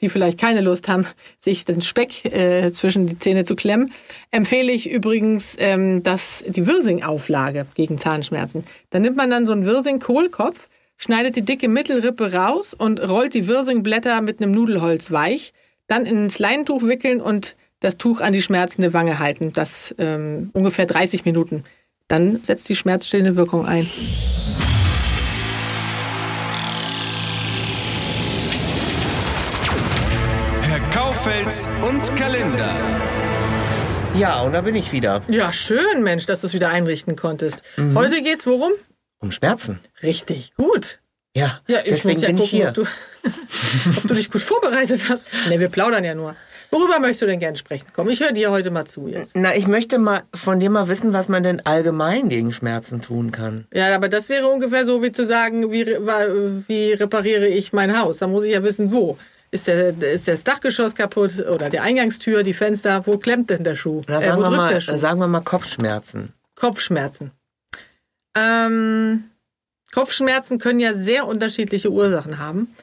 die 0.00 0.08
vielleicht 0.08 0.38
keine 0.38 0.60
Lust 0.60 0.88
haben, 0.88 1.06
sich 1.40 1.64
den 1.64 1.82
Speck 1.82 2.24
äh, 2.24 2.70
zwischen 2.70 3.06
die 3.06 3.18
Zähne 3.18 3.44
zu 3.44 3.56
klemmen, 3.56 3.92
empfehle 4.30 4.72
ich 4.72 4.88
übrigens 4.88 5.56
ähm, 5.58 6.02
das, 6.02 6.44
die 6.46 6.66
Wirsing-Auflage 6.66 7.66
gegen 7.74 7.98
Zahnschmerzen. 7.98 8.64
Da 8.90 8.98
nimmt 8.98 9.16
man 9.16 9.30
dann 9.30 9.46
so 9.46 9.52
einen 9.52 9.64
Wirsing-Kohlkopf, 9.64 10.68
schneidet 10.96 11.36
die 11.36 11.44
dicke 11.44 11.68
Mittelrippe 11.68 12.32
raus 12.32 12.74
und 12.74 13.00
rollt 13.08 13.34
die 13.34 13.48
Wirsingblätter 13.48 14.20
mit 14.20 14.40
einem 14.40 14.52
Nudelholz 14.52 15.10
weich, 15.10 15.52
dann 15.88 16.06
ins 16.06 16.38
Leintuch 16.38 16.82
wickeln 16.84 17.20
und 17.20 17.56
das 17.80 17.96
Tuch 17.96 18.20
an 18.20 18.32
die 18.32 18.42
schmerzende 18.42 18.92
Wange 18.92 19.18
halten. 19.18 19.52
Das 19.52 19.94
ähm, 19.98 20.50
ungefähr 20.52 20.86
30 20.86 21.24
Minuten. 21.24 21.64
Dann 22.06 22.42
setzt 22.44 22.68
die 22.68 22.76
schmerzstillende 22.76 23.36
Wirkung 23.36 23.66
ein. 23.66 23.90
Kaufels 30.92 31.68
und 31.88 32.16
Kalender. 32.16 32.74
Ja, 34.16 34.40
und 34.42 34.52
da 34.52 34.62
bin 34.62 34.74
ich 34.74 34.92
wieder. 34.92 35.22
Ja, 35.30 35.52
schön, 35.52 36.02
Mensch, 36.02 36.26
dass 36.26 36.40
du 36.40 36.46
es 36.48 36.54
wieder 36.54 36.70
einrichten 36.70 37.14
konntest. 37.14 37.62
Mhm. 37.76 37.96
Heute 37.96 38.22
geht's 38.22 38.46
worum? 38.46 38.72
Um 39.18 39.30
Schmerzen. 39.30 39.80
Richtig, 40.02 40.54
gut. 40.54 41.00
Ja, 41.36 41.60
ja 41.68 41.80
ich 41.84 41.90
deswegen 41.90 42.20
ja 42.20 42.26
bin 42.28 42.36
gucken, 42.38 42.44
ich 42.44 42.50
hier. 42.50 42.68
Ob 42.68 42.74
du, 42.74 42.82
ob 43.96 44.02
du 44.08 44.14
dich 44.14 44.30
gut 44.30 44.42
vorbereitet 44.42 45.00
hast. 45.08 45.26
Ne, 45.48 45.60
wir 45.60 45.68
plaudern 45.68 46.04
ja 46.04 46.14
nur. 46.14 46.34
Worüber 46.70 46.98
möchtest 47.00 47.22
du 47.22 47.26
denn 47.26 47.38
gerne 47.38 47.56
sprechen? 47.56 47.86
Komm, 47.94 48.10
ich 48.10 48.20
höre 48.20 48.32
dir 48.32 48.50
heute 48.50 48.70
mal 48.70 48.84
zu 48.84 49.08
jetzt. 49.08 49.34
Na, 49.34 49.56
ich 49.56 49.66
möchte 49.66 49.98
mal 49.98 50.22
von 50.34 50.60
dir 50.60 50.68
mal 50.68 50.88
wissen, 50.88 51.14
was 51.14 51.28
man 51.28 51.42
denn 51.42 51.64
allgemein 51.64 52.28
gegen 52.28 52.52
Schmerzen 52.52 53.00
tun 53.00 53.32
kann. 53.32 53.66
Ja, 53.72 53.94
aber 53.94 54.10
das 54.10 54.28
wäre 54.28 54.48
ungefähr 54.48 54.84
so 54.84 55.02
wie 55.02 55.10
zu 55.10 55.24
sagen, 55.24 55.72
wie, 55.72 55.86
wie 55.86 56.92
repariere 56.92 57.48
ich 57.48 57.72
mein 57.72 57.98
Haus? 57.98 58.18
Da 58.18 58.26
muss 58.26 58.44
ich 58.44 58.52
ja 58.52 58.62
wissen, 58.62 58.92
wo. 58.92 59.16
Ist, 59.50 59.66
der, 59.66 59.98
ist 60.02 60.28
das 60.28 60.44
Dachgeschoss 60.44 60.94
kaputt 60.94 61.46
oder 61.48 61.70
die 61.70 61.80
Eingangstür, 61.80 62.42
die 62.42 62.52
Fenster? 62.52 63.06
Wo 63.06 63.16
klemmt 63.16 63.48
denn 63.48 63.64
der 63.64 63.76
Schuh? 63.76 64.02
Na, 64.06 64.20
sagen, 64.20 64.42
äh, 64.42 64.44
wir 64.44 64.50
mal, 64.50 64.80
sagen 64.82 65.20
wir 65.20 65.26
mal 65.26 65.40
Kopfschmerzen. 65.40 66.34
Kopfschmerzen. 66.54 67.30
Ähm, 68.36 69.24
Kopfschmerzen 69.92 70.58
können 70.58 70.80
ja 70.80 70.94
sehr 70.94 71.26
unterschiedliche 71.26 71.90
Ursachen 71.90 72.38
haben. 72.38 72.74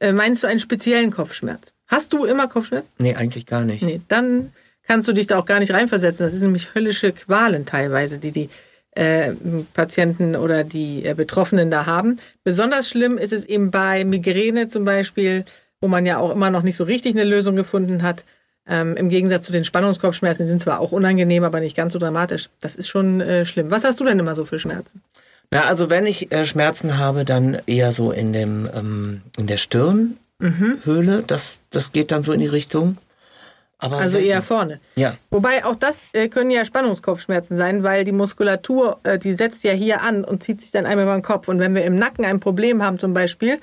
Äh, 0.00 0.12
meinst 0.12 0.42
du 0.42 0.46
einen 0.46 0.60
speziellen 0.60 1.10
Kopfschmerz? 1.10 1.72
Hast 1.86 2.12
du 2.12 2.24
immer 2.24 2.48
Kopfschmerzen? 2.48 2.90
Nee, 2.98 3.14
eigentlich 3.14 3.46
gar 3.46 3.64
nicht. 3.64 3.82
Nee, 3.82 4.00
dann 4.08 4.52
kannst 4.86 5.08
du 5.08 5.12
dich 5.12 5.26
da 5.26 5.38
auch 5.38 5.44
gar 5.44 5.60
nicht 5.60 5.72
reinversetzen. 5.72 6.24
Das 6.24 6.34
ist 6.34 6.42
nämlich 6.42 6.74
höllische 6.74 7.12
Qualen 7.12 7.66
teilweise, 7.66 8.18
die 8.18 8.32
die 8.32 8.50
äh, 8.92 9.32
Patienten 9.74 10.36
oder 10.36 10.64
die 10.64 11.04
äh, 11.04 11.14
Betroffenen 11.14 11.70
da 11.70 11.86
haben. 11.86 12.16
Besonders 12.44 12.88
schlimm 12.88 13.18
ist 13.18 13.32
es 13.32 13.44
eben 13.44 13.70
bei 13.70 14.04
Migräne 14.04 14.68
zum 14.68 14.84
Beispiel, 14.84 15.44
wo 15.80 15.88
man 15.88 16.06
ja 16.06 16.18
auch 16.18 16.30
immer 16.30 16.50
noch 16.50 16.62
nicht 16.62 16.76
so 16.76 16.84
richtig 16.84 17.14
eine 17.14 17.24
Lösung 17.24 17.54
gefunden 17.54 18.02
hat. 18.02 18.24
Ähm, 18.66 18.96
Im 18.96 19.08
Gegensatz 19.08 19.46
zu 19.46 19.52
den 19.52 19.64
Spannungskopfschmerzen, 19.64 20.44
die 20.44 20.48
sind 20.48 20.60
zwar 20.60 20.80
auch 20.80 20.92
unangenehm, 20.92 21.44
aber 21.44 21.60
nicht 21.60 21.76
ganz 21.76 21.92
so 21.92 21.98
dramatisch. 21.98 22.50
Das 22.60 22.76
ist 22.76 22.88
schon 22.88 23.20
äh, 23.20 23.46
schlimm. 23.46 23.70
Was 23.70 23.84
hast 23.84 24.00
du 24.00 24.04
denn 24.04 24.18
immer 24.18 24.34
so 24.34 24.44
für 24.44 24.58
Schmerzen? 24.58 25.02
Ja, 25.52 25.62
also 25.62 25.88
wenn 25.88 26.06
ich 26.06 26.30
äh, 26.30 26.44
Schmerzen 26.44 26.98
habe, 26.98 27.24
dann 27.24 27.58
eher 27.66 27.92
so 27.92 28.12
in 28.12 28.32
dem 28.32 28.68
ähm, 28.74 29.22
in 29.38 29.46
der 29.46 29.56
Stirnhöhle. 29.56 30.16
Mhm. 31.18 31.26
Das, 31.26 31.60
das 31.70 31.92
geht 31.92 32.10
dann 32.10 32.22
so 32.22 32.32
in 32.32 32.40
die 32.40 32.46
Richtung. 32.46 32.98
Aber 33.78 33.98
also 33.98 34.18
eher 34.18 34.42
vorne. 34.42 34.80
Ja. 34.96 35.16
Wobei 35.30 35.64
auch 35.64 35.76
das 35.76 36.00
äh, 36.12 36.28
können 36.28 36.50
ja 36.50 36.64
Spannungskopfschmerzen 36.64 37.56
sein, 37.56 37.84
weil 37.84 38.04
die 38.04 38.12
Muskulatur, 38.12 38.98
äh, 39.04 39.18
die 39.18 39.34
setzt 39.34 39.62
ja 39.62 39.72
hier 39.72 40.02
an 40.02 40.24
und 40.24 40.42
zieht 40.42 40.60
sich 40.60 40.72
dann 40.72 40.84
einmal 40.84 41.04
über 41.04 41.14
den 41.14 41.22
Kopf. 41.22 41.46
Und 41.46 41.60
wenn 41.60 41.74
wir 41.74 41.84
im 41.84 41.96
Nacken 41.96 42.24
ein 42.24 42.40
Problem 42.40 42.82
haben 42.82 42.98
zum 42.98 43.14
Beispiel, 43.14 43.58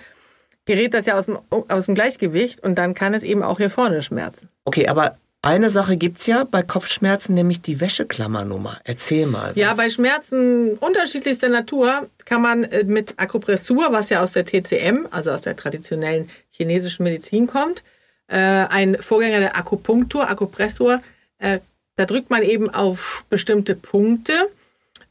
gerät 0.65 0.93
das 0.93 1.05
ja 1.05 1.17
aus 1.17 1.25
dem, 1.25 1.37
aus 1.49 1.85
dem 1.85 1.95
Gleichgewicht 1.95 2.63
und 2.63 2.75
dann 2.75 2.93
kann 2.93 3.13
es 3.13 3.23
eben 3.23 3.43
auch 3.43 3.57
hier 3.57 3.69
vorne 3.69 4.01
schmerzen. 4.03 4.49
Okay, 4.63 4.87
aber 4.87 5.17
eine 5.45 5.69
Sache 5.69 5.97
gibt 5.97 6.19
es 6.19 6.27
ja 6.27 6.43
bei 6.43 6.63
Kopfschmerzen, 6.63 7.33
nämlich 7.33 7.61
die 7.61 7.79
Wäscheklammernummer. 7.79 8.79
Erzähl 8.83 9.25
mal. 9.25 9.51
Was. 9.51 9.55
Ja, 9.55 9.73
bei 9.73 9.89
Schmerzen 9.89 10.73
unterschiedlichster 10.77 11.49
Natur 11.49 12.09
kann 12.25 12.41
man 12.41 12.63
äh, 12.63 12.83
mit 12.83 13.13
Akupressur, 13.17 13.91
was 13.91 14.09
ja 14.09 14.23
aus 14.23 14.31
der 14.31 14.45
TCM, 14.45 15.07
also 15.11 15.31
aus 15.31 15.41
der 15.41 15.55
traditionellen 15.55 16.29
chinesischen 16.51 17.03
Medizin 17.03 17.47
kommt, 17.47 17.83
äh, 18.27 18.37
ein 18.37 18.97
Vorgänger 18.99 19.39
der 19.39 19.57
Akupunktur, 19.57 20.29
Akupressur, 20.29 21.01
äh, 21.37 21.59
da 21.95 22.05
drückt 22.05 22.29
man 22.29 22.43
eben 22.43 22.69
auf 22.69 23.23
bestimmte 23.29 23.75
Punkte 23.75 24.49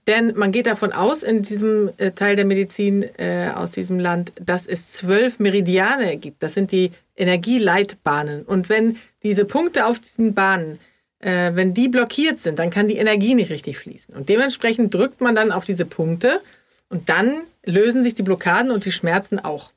denn 0.06 0.36
man 0.36 0.52
geht 0.52 0.66
davon 0.66 0.92
aus, 0.92 1.22
in 1.22 1.42
diesem 1.42 1.90
äh, 1.96 2.10
Teil 2.10 2.36
der 2.36 2.44
Medizin 2.44 3.04
äh, 3.16 3.50
aus 3.54 3.70
diesem 3.70 3.98
Land, 3.98 4.32
dass 4.38 4.66
es 4.66 4.88
zwölf 4.88 5.38
Meridiane 5.38 6.16
gibt. 6.18 6.42
Das 6.42 6.54
sind 6.54 6.72
die 6.72 6.90
Energieleitbahnen. 7.16 8.42
Und 8.42 8.68
wenn 8.68 8.98
diese 9.22 9.44
Punkte 9.44 9.86
auf 9.86 9.98
diesen 9.98 10.34
Bahnen, 10.34 10.78
äh, 11.20 11.52
wenn 11.54 11.74
die 11.74 11.88
blockiert 11.88 12.40
sind, 12.40 12.58
dann 12.58 12.70
kann 12.70 12.88
die 12.88 12.96
Energie 12.96 13.34
nicht 13.34 13.50
richtig 13.50 13.78
fließen. 13.78 14.14
Und 14.14 14.28
dementsprechend 14.28 14.92
drückt 14.94 15.20
man 15.20 15.34
dann 15.34 15.52
auf 15.52 15.64
diese 15.64 15.84
Punkte 15.84 16.40
und 16.88 17.08
dann 17.08 17.42
lösen 17.64 18.02
sich 18.02 18.14
die 18.14 18.22
Blockaden 18.22 18.70
und 18.70 18.84
die 18.84 18.92
Schmerzen 18.92 19.38
auch. 19.38 19.70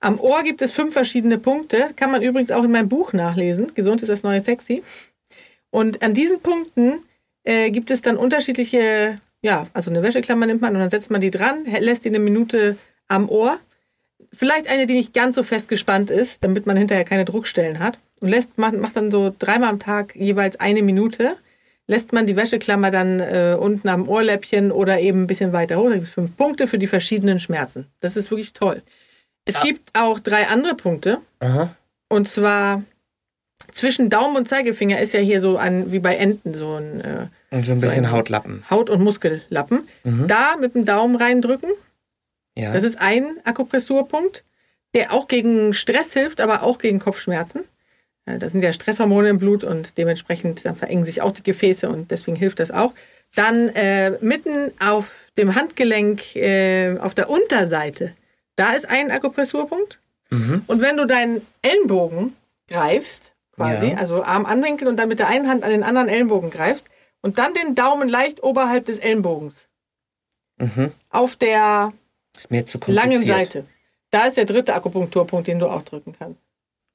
Am 0.00 0.18
Ohr 0.18 0.42
gibt 0.42 0.62
es 0.62 0.72
fünf 0.72 0.94
verschiedene 0.94 1.38
Punkte. 1.38 1.88
Kann 1.96 2.10
man 2.10 2.22
übrigens 2.22 2.50
auch 2.50 2.64
in 2.64 2.70
meinem 2.70 2.88
Buch 2.88 3.12
nachlesen. 3.12 3.74
Gesund 3.74 4.02
ist 4.02 4.08
das 4.08 4.22
neue 4.22 4.40
Sexy. 4.40 4.82
Und 5.70 6.02
an 6.02 6.14
diesen 6.14 6.40
Punkten 6.40 7.00
äh, 7.44 7.70
gibt 7.70 7.90
es 7.90 8.02
dann 8.02 8.16
unterschiedliche, 8.16 9.20
ja, 9.42 9.66
also 9.72 9.90
eine 9.90 10.02
Wäscheklammer 10.02 10.46
nimmt 10.46 10.62
man 10.62 10.74
und 10.74 10.80
dann 10.80 10.90
setzt 10.90 11.10
man 11.10 11.20
die 11.20 11.30
dran, 11.30 11.64
lässt 11.64 12.04
die 12.04 12.08
eine 12.08 12.18
Minute 12.18 12.76
am 13.08 13.28
Ohr. 13.28 13.58
Vielleicht 14.32 14.68
eine, 14.68 14.86
die 14.86 14.94
nicht 14.94 15.12
ganz 15.12 15.34
so 15.34 15.42
fest 15.42 15.68
gespannt 15.68 16.10
ist, 16.10 16.44
damit 16.44 16.64
man 16.66 16.76
hinterher 16.76 17.04
keine 17.04 17.24
Druckstellen 17.24 17.78
hat. 17.80 17.98
Und 18.20 18.28
lässt, 18.28 18.58
macht, 18.58 18.74
macht 18.74 18.96
dann 18.96 19.10
so 19.10 19.34
dreimal 19.38 19.70
am 19.70 19.78
Tag 19.80 20.14
jeweils 20.14 20.58
eine 20.60 20.82
Minute. 20.82 21.36
Lässt 21.86 22.12
man 22.12 22.26
die 22.26 22.36
Wäscheklammer 22.36 22.90
dann 22.92 23.18
äh, 23.18 23.56
unten 23.58 23.88
am 23.88 24.08
Ohrläppchen 24.08 24.70
oder 24.70 25.00
eben 25.00 25.22
ein 25.22 25.26
bisschen 25.26 25.52
weiter 25.52 25.76
hoch. 25.78 25.88
Da 25.88 25.94
gibt 25.94 26.06
es 26.06 26.12
fünf 26.12 26.36
Punkte 26.36 26.68
für 26.68 26.78
die 26.78 26.86
verschiedenen 26.86 27.40
Schmerzen. 27.40 27.86
Das 27.98 28.16
ist 28.16 28.30
wirklich 28.30 28.52
toll. 28.52 28.82
Es 29.46 29.56
Ja. 29.56 29.62
gibt 29.62 29.90
auch 29.98 30.20
drei 30.20 30.46
andere 30.46 30.76
Punkte. 30.76 31.18
Aha. 31.40 31.74
Und 32.08 32.28
zwar 32.28 32.82
zwischen 33.72 34.10
Daumen 34.10 34.36
und 34.36 34.46
Zeigefinger 34.48 35.00
ist 35.00 35.12
ja 35.14 35.20
hier 35.20 35.40
so 35.40 35.56
ein, 35.56 35.90
wie 35.90 35.98
bei 35.98 36.14
Enten, 36.16 36.54
so 36.54 36.74
ein 36.76 37.00
äh, 37.00 37.26
Und 37.50 37.66
so 37.66 37.72
ein 37.72 37.80
bisschen 37.80 38.04
ein- 38.04 38.12
Hautlappen. 38.12 38.62
Haut- 38.70 38.90
und 38.90 39.02
Muskellappen. 39.02 39.88
Da 40.04 40.56
mit 40.60 40.74
dem 40.74 40.84
Daumen 40.84 41.16
reindrücken. 41.16 41.70
Ja. 42.56 42.72
Das 42.72 42.84
ist 42.84 43.00
ein 43.00 43.38
Akupressurpunkt, 43.44 44.44
der 44.94 45.12
auch 45.12 45.28
gegen 45.28 45.72
Stress 45.74 46.12
hilft, 46.12 46.40
aber 46.40 46.62
auch 46.62 46.78
gegen 46.78 46.98
Kopfschmerzen. 46.98 47.64
Äh, 48.26 48.38
Da 48.38 48.48
sind 48.48 48.62
ja 48.62 48.72
Stresshormone 48.72 49.28
im 49.28 49.38
Blut 49.38 49.64
und 49.64 49.96
dementsprechend 49.98 50.60
verengen 50.60 51.04
sich 51.04 51.22
auch 51.22 51.32
die 51.32 51.42
Gefäße 51.42 51.88
und 51.88 52.10
deswegen 52.10 52.36
hilft 52.36 52.58
das 52.60 52.70
auch. 52.70 52.92
Dann 53.36 53.68
äh, 53.70 54.18
mitten 54.20 54.72
auf 54.84 55.30
dem 55.38 55.54
Handgelenk, 55.54 56.34
äh, 56.34 56.98
auf 56.98 57.14
der 57.14 57.30
Unterseite, 57.30 58.14
da 58.56 58.72
ist 58.72 58.88
ein 58.90 59.10
Akupressurpunkt. 59.10 59.98
Und 60.32 60.80
wenn 60.80 60.96
du 60.96 61.06
deinen 61.06 61.44
Ellenbogen 61.62 62.36
greifst, 62.68 63.34
quasi, 63.56 63.88
Ja. 63.88 63.96
also 63.96 64.22
Arm 64.22 64.46
anwinkeln 64.46 64.86
und 64.88 64.96
dann 64.96 65.08
mit 65.08 65.18
der 65.18 65.26
einen 65.28 65.48
Hand 65.48 65.64
an 65.64 65.70
den 65.70 65.82
anderen 65.82 66.08
Ellenbogen 66.08 66.50
greifst 66.50 66.86
und 67.20 67.38
dann 67.38 67.52
den 67.54 67.74
Daumen 67.74 68.08
leicht 68.08 68.42
oberhalb 68.44 68.84
des 68.84 68.98
Ellenbogens 68.98 69.66
Mhm. 70.58 70.92
auf 71.08 71.34
der 71.36 71.92
Ist 72.36 72.50
mir 72.50 72.66
zu 72.66 72.78
kompliziert. 72.78 73.12
langen 73.12 73.26
Seite. 73.26 73.64
Da 74.10 74.26
ist 74.26 74.36
der 74.36 74.44
dritte 74.44 74.74
Akupunkturpunkt, 74.74 75.46
den 75.46 75.58
du 75.58 75.68
auch 75.68 75.82
drücken 75.82 76.14
kannst. 76.18 76.42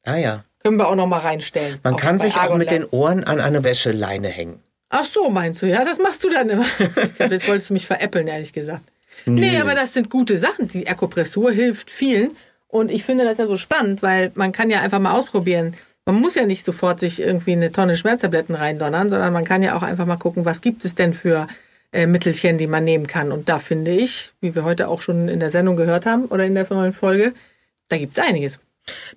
Ah 0.04 0.18
ja. 0.18 0.44
Können 0.60 0.78
wir 0.78 0.88
auch 0.88 0.96
noch 0.96 1.08
mal 1.08 1.20
reinstellen. 1.20 1.80
Man 1.84 1.96
Auch 1.96 2.00
kann 2.00 2.20
sich 2.20 2.36
auch 2.36 2.42
Argon 2.42 2.58
mit 2.58 2.72
den 2.72 2.86
Ohren 2.86 3.24
an 3.24 3.40
eine 3.40 3.64
Wäscheleine 3.64 4.28
hängen. 4.30 4.60
Ach 4.90 5.06
so, 5.06 5.30
meinst 5.30 5.62
du, 5.62 5.68
ja? 5.68 5.84
Das 5.86 6.00
machst 6.00 6.24
du 6.24 6.30
dann 6.30 6.50
immer. 6.50 6.66
ich 6.80 7.16
glaube, 7.16 7.34
jetzt 7.34 7.48
wolltest 7.48 7.70
du 7.70 7.74
mich 7.74 7.88
veräppeln, 7.88 8.28
ehrlich 8.28 8.54
gesagt. 8.54 8.84
Nee, 9.26 9.60
aber 9.60 9.76
das 9.76 9.94
sind 9.94 10.10
gute 10.10 10.38
Sachen. 10.38 10.68
Die 10.68 10.88
Akupressur 10.88 11.52
hilft 11.52 11.90
vielen. 11.90 12.36
Und 12.68 12.92
ich 12.92 13.04
finde 13.04 13.24
das 13.24 13.38
ja 13.38 13.48
so 13.48 13.58
spannend, 13.58 14.02
weil 14.04 14.32
man 14.36 14.52
kann 14.52 14.70
ja 14.70 14.82
einfach 14.82 15.00
mal 15.00 15.14
ausprobieren. 15.14 15.76
Man 16.06 16.16
muss 16.16 16.36
ja 16.36 16.46
nicht 16.46 16.64
sofort 16.66 17.00
sich 17.00 17.20
irgendwie 17.22 17.54
eine 17.54 17.72
Tonne 17.72 17.98
Schmerztabletten 17.98 18.54
reindonnern, 18.54 19.10
sondern 19.10 19.34
man 19.34 19.44
kann 19.46 19.64
ja 19.64 19.76
auch 19.78 19.82
einfach 19.82 20.06
mal 20.06 20.18
gucken, 20.18 20.46
was 20.46 20.62
gibt 20.62 20.86
es 20.86 20.94
denn 20.94 21.14
für 21.14 21.48
äh, 21.96 22.08
Mittelchen, 22.08 22.58
die 22.58 22.68
man 22.68 22.84
nehmen 22.84 23.08
kann. 23.08 23.32
Und 23.32 23.50
da 23.50 23.60
finde 23.60 23.92
ich, 23.92 24.34
wie 24.42 24.54
wir 24.54 24.64
heute 24.64 24.88
auch 24.90 25.02
schon 25.02 25.30
in 25.30 25.40
der 25.40 25.50
Sendung 25.50 25.76
gehört 25.76 26.06
haben 26.06 26.26
oder 26.26 26.46
in 26.46 26.54
der 26.54 26.68
neuen 26.70 26.94
Folge, 26.94 27.34
da 27.88 27.98
gibt 27.98 28.18
es 28.18 28.24
einiges. 28.24 28.60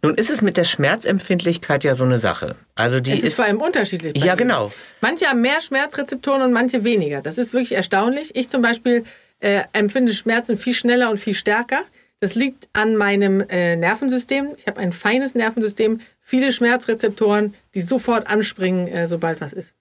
Nun 0.02 0.14
ist 0.14 0.30
es 0.30 0.40
mit 0.40 0.56
der 0.56 0.64
Schmerzempfindlichkeit 0.64 1.84
ja 1.84 1.94
so 1.94 2.04
eine 2.04 2.18
Sache. 2.18 2.56
Also 2.74 3.00
die 3.00 3.12
Es 3.12 3.18
ist, 3.18 3.24
ist, 3.24 3.34
vor 3.34 3.44
allem 3.44 3.60
unterschiedlich. 3.60 4.16
Ja, 4.16 4.32
jedem. 4.32 4.48
genau. 4.48 4.68
Manche 5.00 5.26
haben 5.26 5.40
mehr 5.42 5.60
Schmerzrezeptoren 5.60 6.42
und 6.42 6.52
manche 6.52 6.84
weniger. 6.84 7.20
Das 7.20 7.36
ist 7.36 7.52
wirklich 7.52 7.72
erstaunlich. 7.72 8.34
Ich 8.34 8.48
zum 8.48 8.62
Beispiel 8.62 9.04
äh, 9.40 9.64
empfinde 9.72 10.14
Schmerzen 10.14 10.56
viel 10.56 10.74
schneller 10.74 11.10
und 11.10 11.18
viel 11.18 11.34
stärker. 11.34 11.82
Das 12.20 12.34
liegt 12.34 12.68
an 12.72 12.96
meinem 12.96 13.40
äh, 13.48 13.76
Nervensystem. 13.76 14.48
Ich 14.56 14.66
habe 14.66 14.80
ein 14.80 14.92
feines 14.92 15.34
Nervensystem, 15.34 16.00
viele 16.20 16.50
Schmerzrezeptoren, 16.52 17.54
die 17.74 17.80
sofort 17.80 18.26
anspringen, 18.26 18.88
äh, 18.88 19.06
sobald 19.06 19.40
was 19.40 19.52
ist. 19.52 19.74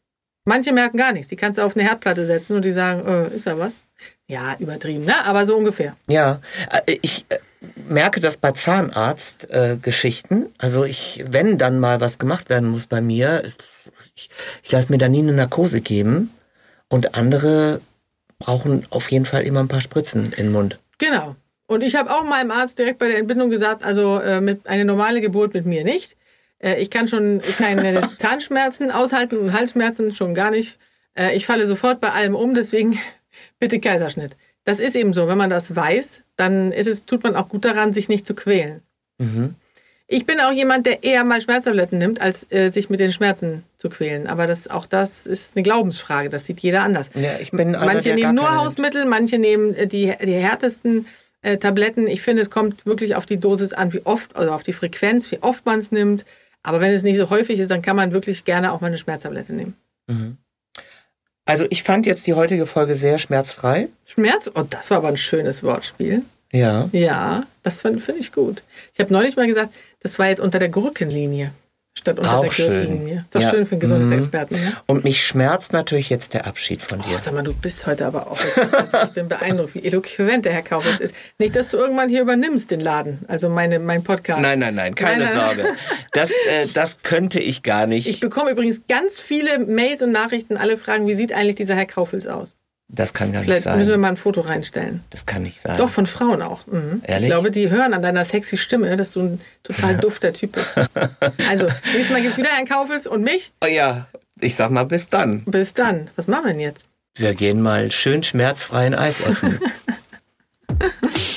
Manche 0.48 0.72
merken 0.72 0.98
gar 0.98 1.12
nichts. 1.12 1.28
Die 1.28 1.36
kannst 1.36 1.60
du 1.60 1.64
auf 1.64 1.76
eine 1.76 1.86
Herdplatte 1.86 2.26
setzen 2.26 2.56
und 2.56 2.64
die 2.64 2.72
sagen, 2.72 3.06
äh, 3.06 3.36
ist 3.36 3.48
da 3.48 3.60
was? 3.60 3.74
Ja, 4.28 4.56
übertrieben, 4.60 5.04
ne? 5.04 5.26
aber 5.26 5.46
so 5.46 5.58
ungefähr. 5.58 5.98
Ja, 6.08 6.40
äh, 6.72 6.98
ich 7.02 7.26
äh, 7.28 7.40
merke 7.90 8.22
das 8.22 8.38
bei 8.38 8.54
Zahnarztgeschichten. 8.54 10.54
also 10.58 10.86
ich, 10.86 11.26
wenn 11.30 11.58
dann 11.58 11.82
mal 11.82 12.00
was 12.00 12.18
gemacht 12.18 12.50
werden 12.50 12.70
muss 12.70 12.86
bei 12.86 13.02
mir, 13.02 13.44
ich, 14.16 14.30
ich 14.64 14.72
lasse 14.72 14.90
mir 14.90 14.98
da 14.98 15.10
nie 15.10 15.20
eine 15.20 15.34
Narkose 15.34 15.82
geben. 15.82 16.32
Und 16.88 17.16
andere 17.16 17.82
brauchen 18.40 18.86
auf 18.90 19.12
jeden 19.12 19.26
Fall 19.26 19.44
immer 19.44 19.60
ein 19.60 19.68
paar 19.68 19.82
Spritzen 19.82 20.28
in 20.28 20.46
den 20.46 20.54
Mund. 20.54 20.80
Genau. 20.98 21.36
Und 21.68 21.84
ich 21.84 21.98
habe 21.98 22.10
auch 22.10 22.24
meinem 22.24 22.52
Arzt 22.52 22.80
direkt 22.80 23.00
bei 23.00 23.10
der 23.10 23.18
Entbindung 23.18 23.50
gesagt, 23.50 23.84
also 23.84 24.22
äh, 24.22 24.40
mit 24.40 24.66
eine 24.66 24.86
normale 24.86 25.20
Geburt 25.20 25.54
mit 25.54 25.66
mir 25.66 25.84
nicht. 25.84 26.16
Äh, 26.60 26.82
ich 26.82 26.90
kann 26.90 27.08
schon 27.08 27.42
keine 27.58 28.02
Zahnschmerzen 28.18 28.92
aushalten 28.92 29.38
und 29.38 29.54
Halsschmerzen 29.54 30.16
schon 30.16 30.34
gar 30.34 30.52
nicht. 30.52 30.78
Äh, 31.18 31.36
ich 31.36 31.46
falle 31.46 31.66
sofort 31.66 32.00
bei 32.00 32.12
allem 32.12 32.36
um, 32.36 32.54
deswegen 32.54 33.00
bitte 33.60 33.80
Kaiserschnitt. 33.80 34.38
Das 34.64 34.80
ist 34.80 34.96
eben 34.96 35.14
so, 35.14 35.28
wenn 35.28 35.38
man 35.38 35.50
das 35.50 35.76
weiß, 35.76 36.22
dann 36.36 36.72
ist 36.72 36.88
es, 36.88 37.06
tut 37.06 37.24
man 37.24 37.36
auch 37.36 37.48
gut 37.48 37.64
daran, 37.64 37.94
sich 37.94 38.10
nicht 38.10 38.26
zu 38.26 38.36
quälen. 38.36 38.82
Ich 40.10 40.26
bin 40.26 40.40
auch 40.40 40.52
jemand, 40.52 40.86
der 40.86 41.04
eher 41.04 41.26
mal 41.26 41.42
Schmerztabletten 41.42 41.98
nimmt, 41.98 42.22
als 42.22 42.50
äh, 42.50 42.70
sich 42.70 42.90
mit 42.90 43.02
den 43.02 43.12
Schmerzen 43.12 43.64
zu 43.78 43.90
quälen. 43.90 44.28
Aber 44.28 44.48
das, 44.48 44.70
auch 44.70 44.86
das 44.86 45.26
ist 45.28 45.56
eine 45.56 45.64
Glaubensfrage. 45.64 46.30
Das 46.30 46.46
sieht 46.46 46.62
jeder 46.62 46.84
anders. 46.84 47.10
Ja, 47.14 47.38
ich 47.40 47.52
bin 47.52 47.76
einer, 47.76 47.86
manche 47.86 48.16
nehmen 48.16 48.36
nur 48.36 48.56
Hausmittel, 48.56 49.06
manche 49.06 49.38
nehmen 49.38 49.74
äh, 49.74 49.86
die, 49.86 50.14
die 50.24 50.34
härtesten 50.34 51.08
äh, 51.42 51.58
Tabletten. 51.58 52.08
Ich 52.08 52.22
finde, 52.22 52.42
es 52.42 52.50
kommt 52.50 52.86
wirklich 52.86 53.16
auf 53.16 53.26
die 53.26 53.38
Dosis 53.38 53.74
an, 53.74 53.92
wie 53.92 54.06
oft, 54.06 54.34
also 54.38 54.54
auf 54.54 54.64
die 54.64 54.72
Frequenz, 54.72 55.30
wie 55.32 55.42
oft 55.42 55.66
man 55.66 55.80
es 55.80 55.92
nimmt. 55.92 56.26
Aber 56.68 56.82
wenn 56.82 56.92
es 56.92 57.02
nicht 57.02 57.16
so 57.16 57.30
häufig 57.30 57.60
ist, 57.60 57.72
dann 57.72 57.82
kann 57.82 57.96
man 57.96 58.12
wirklich 58.12 58.44
gerne 58.44 58.74
auch 58.74 58.82
mal 58.82 58.88
eine 58.88 58.98
Schmerztablette 58.98 59.54
nehmen. 59.54 59.78
Also 61.46 61.66
ich 61.70 61.82
fand 61.82 62.06
jetzt 62.06 62.28
die 62.28 62.34
heutige 62.34 62.68
Folge 62.68 62.94
sehr 62.94 63.20
schmerzfrei. 63.20 63.88
Schmerz? 64.06 64.52
Oh, 64.54 64.64
das 64.70 64.90
war 64.90 64.98
aber 64.98 65.08
ein 65.08 65.16
schönes 65.16 65.64
Wortspiel. 65.64 66.24
Ja. 66.52 66.90
Ja, 66.92 67.46
das 67.64 67.80
finde 67.80 68.02
find 68.02 68.20
ich 68.20 68.34
gut. 68.34 68.64
Ich 68.94 69.00
habe 69.00 69.14
neulich 69.14 69.38
mal 69.38 69.48
gesagt, 69.48 69.74
das 70.02 70.20
war 70.20 70.28
jetzt 70.28 70.42
unter 70.42 70.60
der 70.60 70.68
Gurkenlinie 70.68 71.54
statt 71.98 72.20
unter 72.20 72.38
Auch 72.38 72.44
der 72.44 72.52
schön. 72.52 72.70
Gürtellinie. 72.72 73.24
Ist 73.26 73.36
doch 73.36 73.42
Ja. 73.42 73.50
schön 73.50 73.66
für 73.66 73.72
einen 73.74 73.80
Gesundheitsexperten, 73.82 74.58
ja? 74.64 74.72
Und 74.86 75.04
mich 75.04 75.26
schmerzt 75.26 75.74
natürlich 75.74 76.10
jetzt 76.10 76.34
der 76.34 76.46
Abschied 76.48 76.82
von 76.82 77.02
dir. 77.02 77.16
Oh, 77.16 77.20
sag 77.22 77.34
mal, 77.34 77.44
du 77.44 77.54
bist 77.54 77.86
heute 77.88 78.06
aber 78.06 78.32
auch. 78.32 78.40
Also 78.72 78.98
ich 79.04 79.10
bin 79.10 79.28
beeindruckt, 79.28 79.76
wie 79.76 79.84
eloquent 79.84 80.46
der 80.46 80.54
Herr 80.54 80.62
Kaufitz 80.62 81.00
ist. 81.00 81.16
Nicht, 81.40 81.56
dass 81.56 81.70
du 81.70 81.78
irgendwann 81.78 82.10
hier 82.10 82.22
übernimmst 82.22 82.70
den 82.72 82.80
Laden, 82.80 83.20
also 83.28 83.50
meine, 83.50 83.80
mein 83.80 84.04
Podcast. 84.04 84.42
Nein, 84.42 84.60
nein, 84.60 84.76
nein, 84.76 84.94
keine 84.96 85.26
Nein, 85.26 85.36
nein. 85.36 85.56
Sorge. 85.58 85.74
Das, 86.14 86.30
äh, 86.32 86.68
das 86.74 87.00
könnte 87.04 87.40
ich 87.40 87.64
gar 87.64 87.88
nicht. 87.88 88.08
Ich 88.08 88.20
bekomme 88.20 88.52
übrigens 88.52 88.82
ganz 88.88 89.20
viele 89.20 89.60
Mails 89.60 90.02
und 90.02 90.12
Nachrichten. 90.12 90.58
Alle 90.58 90.78
fragen, 90.78 91.08
wie 91.08 91.14
sieht 91.14 91.34
eigentlich 91.34 91.56
dieser 91.56 91.76
Herr 91.76 91.86
Kaufels 91.86 92.28
aus? 92.28 92.56
Das 92.90 93.14
kann 93.14 93.34
gar 93.34 93.40
nicht 93.42 93.48
Vielleicht 93.50 93.66
müssen 93.66 93.80
wir 93.80 93.86
sein. 93.86 94.00
mal 94.00 94.08
ein 94.10 94.18
Foto 94.18 94.42
reinstellen. 94.42 95.04
Das 95.10 95.26
kann 95.26 95.44
nicht 95.44 95.60
sein. 95.60 95.78
Doch, 95.78 95.90
von 95.90 96.06
Frauen 96.06 96.42
auch. 96.42 96.66
Mhm. 96.68 97.02
Ehrlich? 97.04 97.24
Ich 97.28 97.30
glaube, 97.32 97.52
die 97.52 97.70
hören 97.70 97.94
an 97.94 98.02
deiner 98.02 98.24
sexy 98.24 98.58
Stimme, 98.58 98.96
dass 98.96 99.12
du 99.12 99.22
ein 99.22 99.42
total 99.64 99.98
dufter 100.00 100.32
Typ 100.34 100.54
bist. 100.54 100.76
Also, 101.50 101.68
nächstes 101.94 102.10
Mal 102.10 102.22
gibt 102.22 102.34
es 102.34 102.38
wieder 102.38 102.50
Herrn 102.50 102.66
Kaufels 102.68 103.06
und 103.06 103.24
mich. 103.24 103.52
Oh 103.62 103.68
ja, 103.68 104.08
ich 104.40 104.56
sag 104.56 104.72
mal 104.72 104.86
bis 104.86 105.10
dann. 105.10 105.44
Bis 105.46 105.74
dann. 105.74 106.10
Was 106.16 106.28
machen 106.28 106.46
wir 106.46 106.52
denn 106.54 106.62
jetzt? 106.62 106.86
Wir 107.16 107.34
gehen 107.34 107.62
mal 107.62 107.92
schön 107.92 108.24
schmerzfreien 108.24 108.94
Eis 108.96 109.22
essen. 109.22 109.60